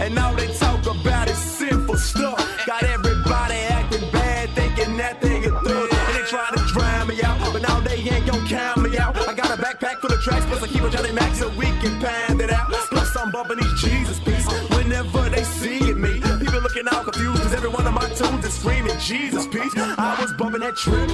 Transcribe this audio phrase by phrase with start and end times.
[0.00, 2.38] And all they talk about is sinful stuff.
[2.66, 5.92] Got everybody acting bad, thinking that they do it.
[5.92, 9.16] And they try to drown me out, but now they ain't gon' count me out.
[9.28, 11.66] I got a backpack full of tracks, plus I keep a Johnny Mac so we
[11.66, 12.70] can pound it out.
[12.90, 16.20] Plus I'm bumping these Jesus beats whenever they see it me.
[16.20, 19.72] People looking all confused, cause every one of my tunes is screaming Jesus peace.
[19.76, 21.08] I was bumping that Trip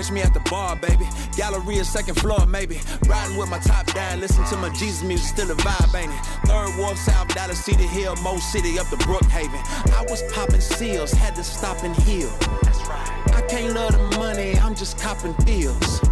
[0.00, 1.06] catch me at the bar, baby.
[1.36, 2.80] Galleria, second floor, maybe.
[3.06, 6.48] Riding with my top down, listen to my Jesus music, still a vibe, ain't it?
[6.48, 9.60] Third Ward, South Dallas, City Hill, Mo City, up to Brookhaven.
[9.92, 12.30] I was popping seals, had to stop and heal.
[12.62, 13.34] That's right.
[13.34, 16.02] I can't love the money, I'm just copping feels.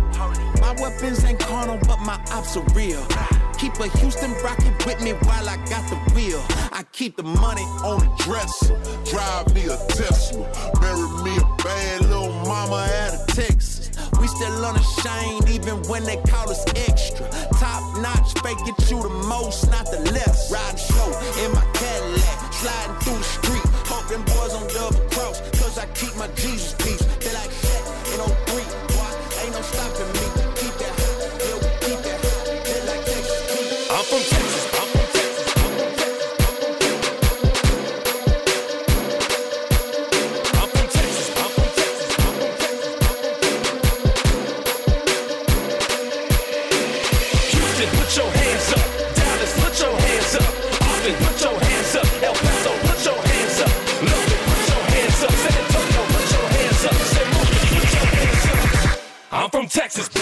[0.60, 3.02] My weapons ain't carnal, but my ops are real.
[3.56, 6.44] Keep a Houston rocket with me while I got the wheel.
[6.72, 8.76] I keep the money on the dresser.
[9.10, 10.44] Drive me a Tesla,
[10.80, 13.90] marry me a bad little mama out of Texas.
[14.18, 17.28] We still unashamed, even when they call us extra.
[17.60, 20.50] Top notch, fake get you the most, not the less.
[20.50, 21.10] Riding slow
[21.44, 23.66] in my Cadillac, sliding through the street.
[23.92, 27.04] Hope them boys on double cross, cause I keep my Jesus peace.
[27.20, 27.84] Feel like Shaq
[28.14, 28.20] in
[28.80, 28.87] 03,
[47.78, 49.14] Houston, put your hands up.
[49.14, 50.82] Dallas, put your hands up.
[50.82, 52.22] Austin, put your hands up.
[52.22, 53.72] El Paso, put your hands up.
[54.02, 55.30] London, put your hands up.
[55.30, 56.94] San Antonio, put your hands up.
[56.94, 57.28] St.
[57.34, 59.00] Louis, put your hands up.
[59.30, 60.17] I'm from Texas.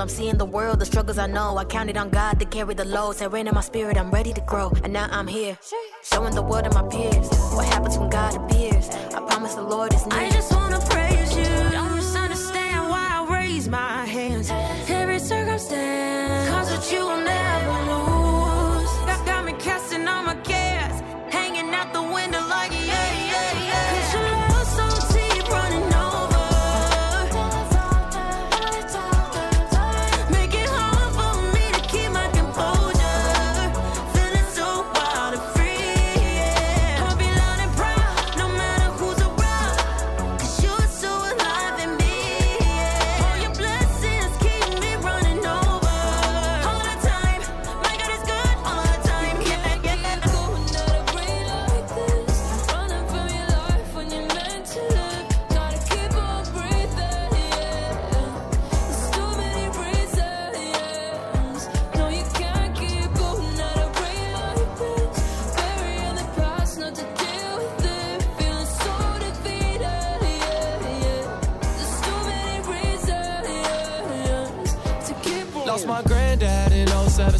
[0.00, 1.56] I'm seeing the world, the struggles I know.
[1.56, 3.18] I counted on God to carry the loads.
[3.18, 4.72] That ran in my spirit, I'm ready to grow.
[4.84, 5.58] And now I'm here,
[6.02, 8.88] showing the world and my peers what happens when God appears.
[8.90, 10.37] I promise the Lord is near.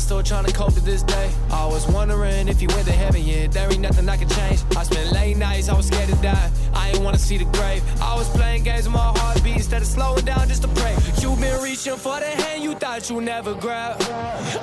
[0.09, 1.31] still trying to cope to this day.
[1.51, 4.61] I was wondering if you went to heaven, yeah, there ain't nothing I can change.
[4.75, 6.51] I spent late nights, I was scared to die.
[6.73, 7.83] I ain't wanna see the grave.
[8.01, 10.97] I was playing games with my heartbeat instead of slowing down just to pray.
[11.21, 13.99] you been reaching for the hand you thought you never grab.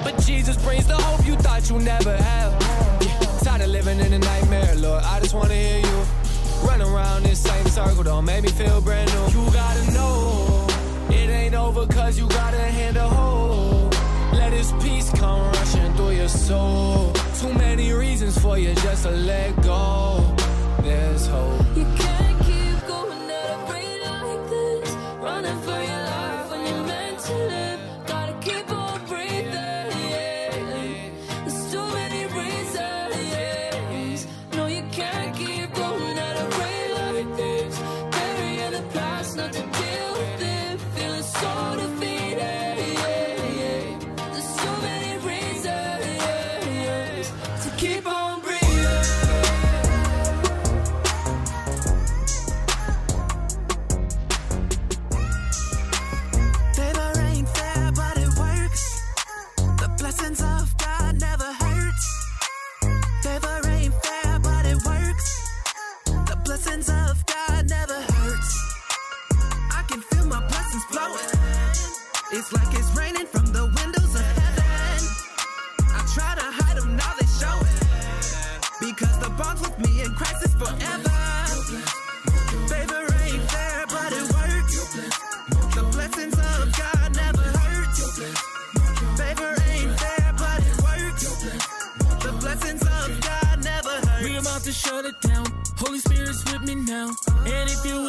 [0.04, 2.52] But Jesus brings the hope you thought you never have.
[3.04, 5.98] Yeah, tired of living in a nightmare, Lord, I just wanna hear you.
[6.68, 9.26] Run around this same circle, don't make me feel brand new.
[9.38, 10.68] You gotta know,
[11.12, 12.56] it ain't over cause you gotta
[13.08, 13.55] hold
[15.16, 17.12] come rushing through your soul.
[17.40, 20.36] Too many reasons for you just to let go.
[20.82, 21.75] There's hope.
[80.58, 81.10] forever.
[82.72, 84.76] Favor ain't fair, but it works.
[85.76, 87.96] The blessings of God never hurt.
[89.20, 91.26] Favor ain't fair, but it works.
[92.24, 94.24] The blessings of God never hurt.
[94.24, 95.46] We about to shut it down.
[95.78, 97.12] Holy Spirit's with me now.
[97.46, 98.08] And if you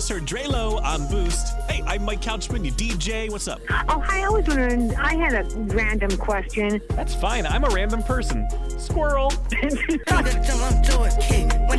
[0.00, 1.54] just heard Drelo on Boost.
[1.68, 3.30] Hey, I'm Mike Couchman, you DJ.
[3.30, 3.60] What's up?
[3.86, 4.22] Oh, hi.
[4.22, 6.80] I was wondering, I had a random question.
[6.88, 7.44] That's fine.
[7.44, 8.48] I'm a random person.
[8.78, 9.30] Squirrel.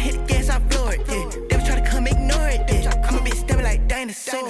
[0.01, 0.59] Hit gas, I
[0.89, 1.01] it.
[1.07, 1.31] Yeah.
[1.49, 2.61] They to come ignore it.
[2.85, 4.49] I'm a bit stubborn like dinosaur.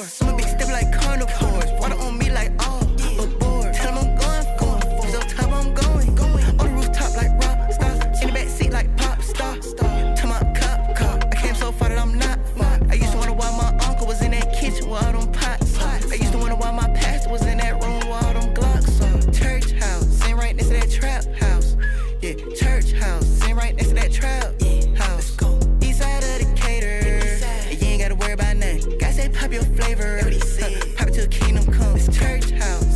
[29.76, 30.20] flavor.
[30.96, 31.96] Pop it to a kingdom come.
[31.96, 32.91] It's church house.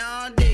[0.00, 0.49] all day.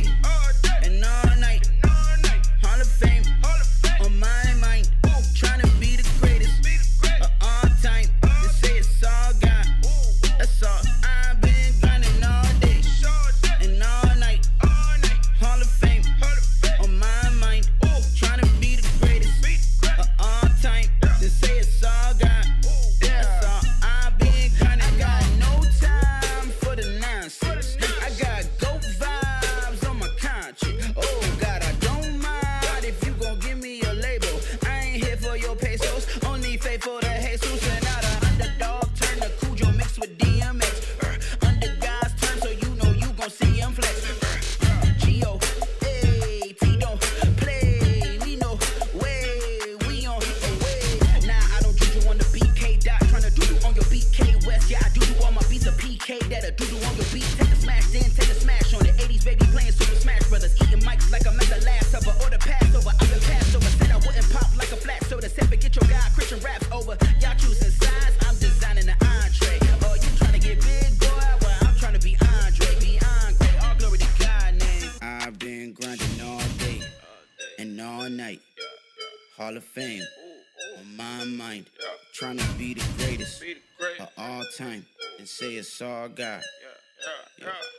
[85.67, 86.41] It's all God.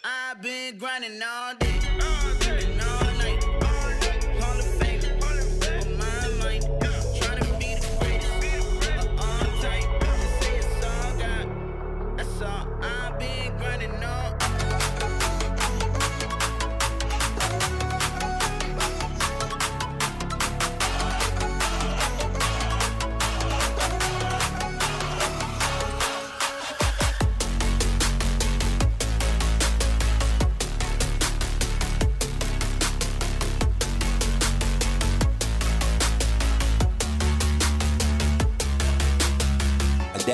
[0.03, 1.76] I've been grinding all day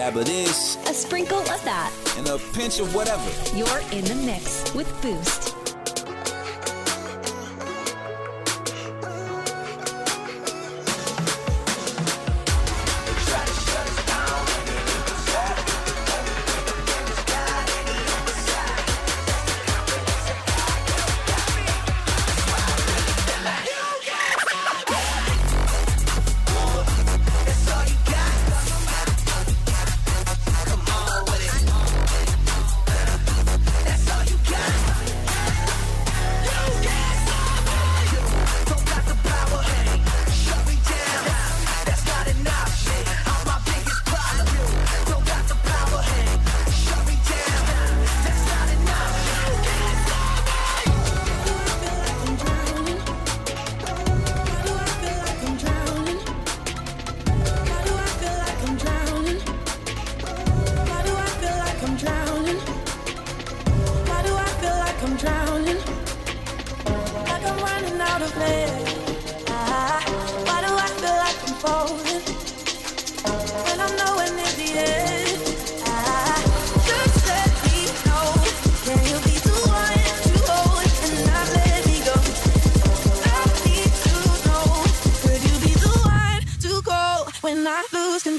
[0.03, 1.91] dab of this A sprinkle of that.
[2.17, 3.29] and a pinch of whatever.
[3.55, 5.42] You're in the mix with Boost.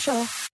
[0.07, 0.54] Lose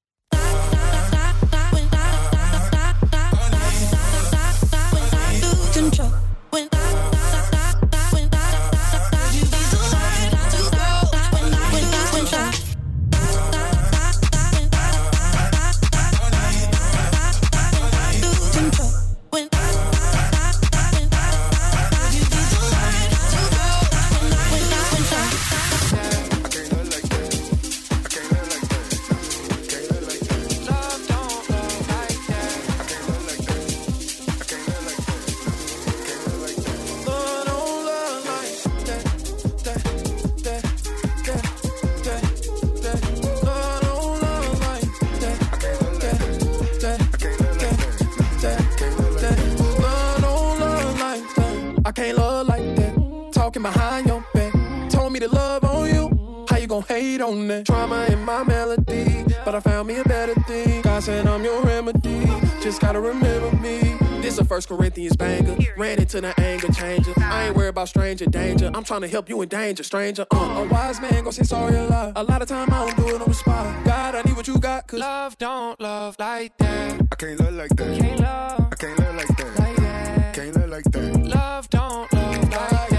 [53.51, 54.53] Talking behind your back.
[54.91, 56.47] Told me to love on you.
[56.49, 57.67] How you gon' hate on that?
[57.67, 59.25] Trauma in my melody.
[59.45, 60.83] But I found me a better thing.
[60.83, 62.27] God said I'm your remedy.
[62.63, 63.97] Just gotta remember me.
[64.23, 65.57] This a first Corinthians banger.
[65.77, 67.13] Ran into the anger changer.
[67.17, 68.71] I ain't worried about stranger danger.
[68.73, 70.27] I'm trying to help you in danger, stranger.
[70.31, 72.13] Uh, a wise man gon' say sorry a lot.
[72.15, 73.85] A lot of time I don't do it on the spot.
[73.85, 74.87] God, I need what you got.
[74.87, 77.03] Cause love don't love like that.
[77.11, 77.99] I can't love like that.
[77.99, 79.59] Can't love I can't love like that.
[79.59, 80.35] like that.
[80.37, 81.27] Can't love like that.
[81.27, 82.90] Love don't love like that.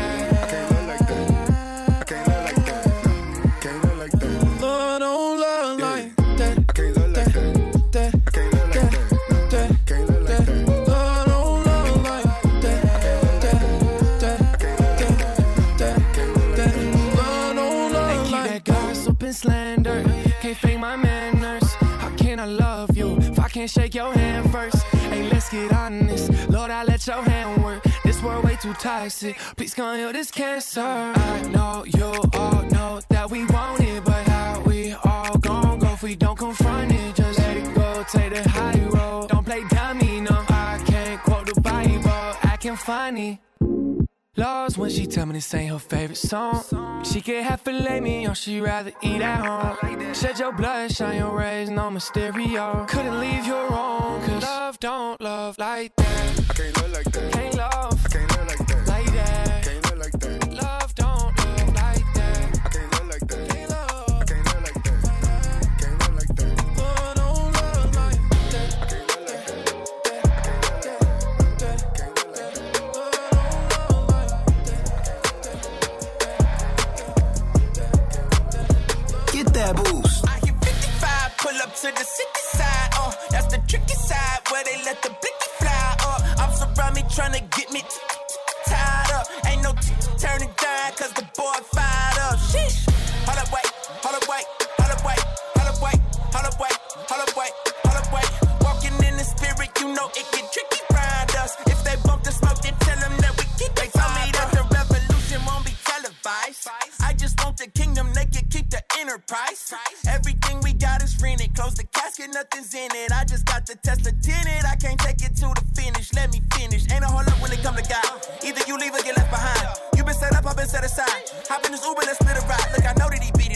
[23.61, 24.81] Can't shake your hand first?
[25.11, 26.31] Hey, let's get honest.
[26.49, 27.83] Lord, I let your hand work.
[28.03, 29.37] This world way too toxic.
[29.55, 30.81] Please come heal this cancer.
[30.81, 35.93] I know you all know that we want it, but how we all gon' go
[35.93, 37.13] if we don't confront it?
[37.13, 39.29] Just let it go, take the high road.
[39.29, 40.43] Don't play dummy, no.
[40.49, 43.41] I can't quote the Bible, acting funny.
[44.41, 47.03] Lost when she tell me this ain't her favorite song.
[47.03, 50.13] She get half fillet me or she rather eat at home.
[50.15, 52.87] Shed your blood, shine your rays, no mysterio.
[52.87, 56.39] Couldn't leave your wrong, cause love don't love like that.
[56.49, 57.33] I can't love like that.
[57.33, 58.60] Can't love I can't love like that.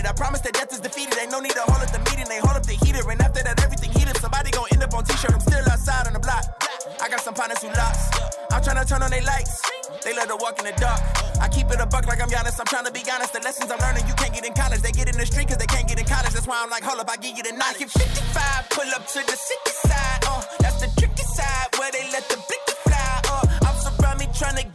[0.06, 0.10] It.
[0.10, 1.18] I promise that death is defeated.
[1.18, 2.30] Ain't no need to hold up the meeting.
[2.30, 3.02] They hold up the heater.
[3.10, 4.18] And after that, everything heated.
[4.18, 5.34] Somebody gon' end up on t-shirt.
[5.34, 6.46] I'm still outside on the block.
[7.02, 8.14] I got some partners who lost.
[8.52, 9.62] I'm tryna turn on their lights.
[10.04, 11.02] They let her walk in the dark.
[11.42, 12.60] I keep it a buck like I'm Giannis.
[12.62, 13.34] I'm tryna be honest.
[13.34, 14.82] The lessons I'm learning, you can't get in college.
[14.82, 16.34] They get in the street cause they can't get in college.
[16.34, 17.82] That's why I'm like, hold up, I give you the knowledge.
[17.82, 20.22] Hit 55, pull up to the city side.
[20.30, 23.22] Uh, that's the tricky side where they let the blicky fly.
[23.26, 24.75] Uh, I'm surround me tryna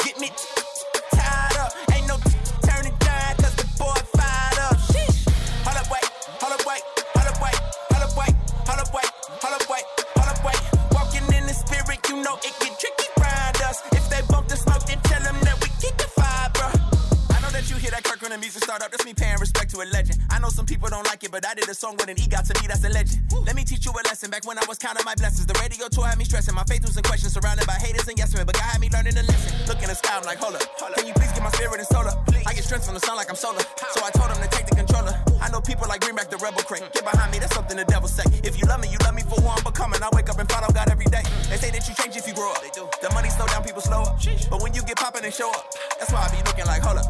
[19.71, 20.19] to a legend.
[20.31, 22.27] I know some people don't like it, but I did a song with an E
[22.27, 23.23] got to me, that's a legend.
[23.47, 24.31] Let me teach you a lesson.
[24.31, 26.55] Back when I was counting my blessings, the radio tour had me stressing.
[26.55, 28.47] My faith was in question, surrounded by haters and yes men.
[28.47, 29.67] But God had me learning a lesson.
[29.69, 30.67] Look in the sky, I'm like, hold up.
[30.97, 32.27] Can you please get my spirit and soul up?
[32.47, 33.63] I get strength from the sun like I'm solar.
[33.95, 35.15] So I told him to take the controller.
[35.41, 36.83] I know people like Greenback the Rebel Crate.
[36.93, 38.27] Get behind me, that's something the devil say.
[38.43, 40.03] If you love me, you love me for who I'm becoming.
[40.03, 41.23] I wake up and follow God every day.
[41.47, 42.63] They say that you change if you grow up.
[42.63, 42.91] They do.
[43.03, 44.19] The money slow down, people slow up.
[44.51, 46.99] But when you get popping and show up, that's why I be looking like, hold
[46.99, 47.07] up.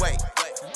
[0.00, 0.18] Wait,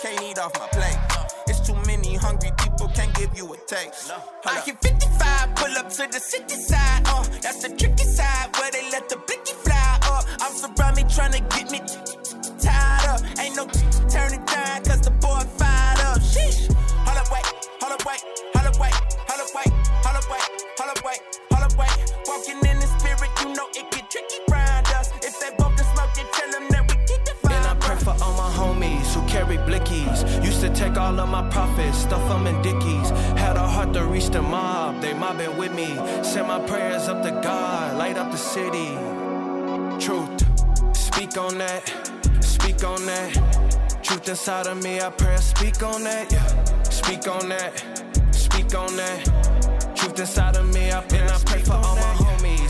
[0.01, 1.16] can't eat off my plate.
[1.49, 4.13] It's too many hungry people, can't give you a taste.
[4.45, 7.03] I hit 55, pull up to the city side.
[7.07, 9.99] Uh, that's the tricky side where they let the blicky fly.
[10.03, 11.81] Uh, I'm surround me tryna get me
[12.59, 13.21] tied up.
[13.39, 13.67] Ain't no
[14.09, 16.19] turning down cause the boy fired up.
[16.21, 16.73] Sheesh.
[17.07, 17.47] Hold up, wait,
[17.81, 18.23] hold up, wait,
[18.55, 18.95] hold up, wait,
[19.29, 19.71] hold up, wait,
[20.05, 20.43] hold up, wait,
[20.79, 21.95] hold up, wait, hold up, wait.
[22.27, 24.66] Walking in the spirit, you know it get tricky round
[29.97, 30.45] blickies.
[30.45, 33.11] Used to take all of my profits, stuff them in dickies.
[33.39, 35.87] Had a heart to reach the mob, they mobbing with me.
[36.23, 38.95] Send my prayers up to God, light up the city.
[40.05, 41.83] Truth, speak on that,
[42.41, 44.03] speak on that.
[44.03, 46.83] Truth inside of me, I pray, speak on that, yeah.
[46.85, 47.73] Speak on that,
[48.33, 49.97] speak on that.
[49.97, 52.26] Truth inside of me, I pray, and I pray for all my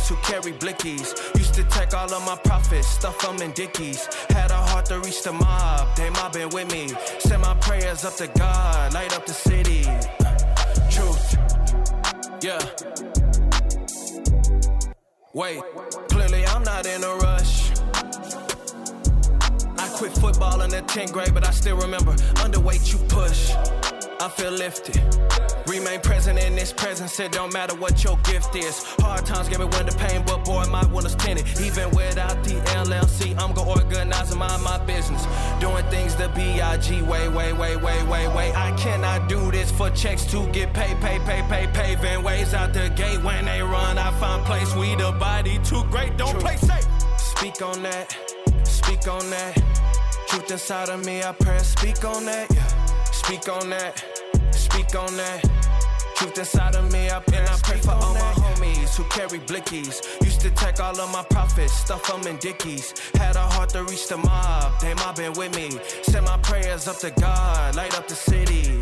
[0.06, 1.36] homies who carry blickies.
[1.36, 4.06] Used to take all of my profits, stuff them in dickies.
[4.30, 6.88] Had a heart to reach the mob, they mobbing with me.
[7.18, 9.82] Send my prayers up to God, light up the city.
[10.90, 11.36] Truth,
[12.42, 12.60] yeah.
[15.32, 15.60] Wait,
[16.08, 17.70] clearly I'm not in a rush.
[19.78, 22.12] I quit football in the 10th grade, but I still remember
[22.44, 23.52] underweight you push.
[24.20, 25.55] I feel lifted.
[25.66, 28.84] Remain present in this presence, it don't matter what your gift is.
[29.00, 31.46] Hard times give me window pain, but boy, my windows tinted.
[31.60, 35.26] Even without the LLC, I'm gonna organize and mind my business.
[35.58, 37.02] Doing things the B.I.G.
[37.02, 38.52] way, way, way, way, way, way.
[38.54, 42.72] I cannot do this for checks to get paid, pay, pay, pay, paving ways out
[42.72, 43.22] the gate.
[43.24, 44.72] When they run, I find place.
[44.76, 46.86] We the body too great, don't play safe.
[47.18, 48.16] Speak on that,
[48.64, 49.54] speak on that.
[50.28, 53.02] Truth inside of me, I pray, speak on that, yeah.
[53.10, 54.04] Speak on that,
[54.76, 55.42] speak on that.
[56.16, 60.02] Truth inside of me, I and I pray for all my homies who carry blickies.
[60.22, 62.94] Used to take all of my profits, stuff them in dickies.
[63.14, 65.78] Had a heart to reach the mob, they mobbing with me.
[66.02, 68.80] Send my prayers up to God, light up the city.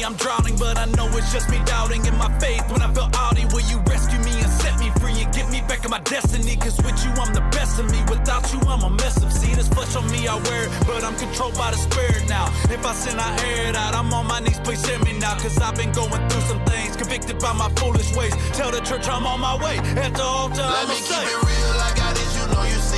[0.00, 2.64] Me I'm drowning, but I know it's just me doubting in my faith.
[2.70, 5.60] When I feel outy, will you rescue me and set me free and get me
[5.68, 6.56] back in my destiny?
[6.56, 8.00] Cause with you, I'm the best of me.
[8.08, 9.30] Without you, I'm a mess up.
[9.32, 12.46] See this flesh on me, I wear it, but I'm controlled by the spirit now.
[12.70, 13.94] If I sin, I air it out.
[13.94, 15.34] I'm on my knees, please hear me now.
[15.38, 18.34] Cause I've been going through some things, convicted by my foolish ways.
[18.52, 19.76] Tell the church I'm on my way.
[20.04, 22.80] At the altar, Let I'ma me keep it real, I got it, you know you
[22.80, 22.89] see